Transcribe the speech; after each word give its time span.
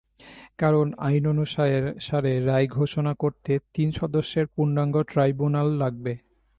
কারণ 0.57 0.87
আইন 0.99 1.23
অনুসারে 1.27 2.33
রায় 2.45 2.67
ঘোষণা 2.69 3.13
করতে 3.13 3.51
তিন 3.73 3.89
সদস্যের 3.91 4.45
পূর্ণাঙ্গ 4.47 4.95
ট্রাইব্যুনাল 5.11 5.67
লাগবে। 5.77 6.13